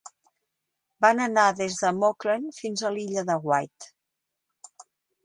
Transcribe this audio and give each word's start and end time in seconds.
Van 1.05 1.19
anar 1.25 1.43
des 1.59 1.77
de 1.81 1.91
Mauchline 1.97 2.49
fins 2.61 2.81
a 2.83 2.91
l'Illa 2.97 3.25
de 3.29 3.37
Wight. 3.47 3.89